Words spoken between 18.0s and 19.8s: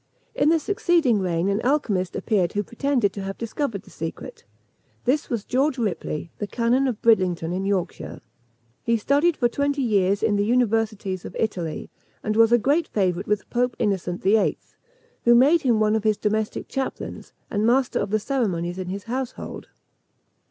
the ceremonies in his household.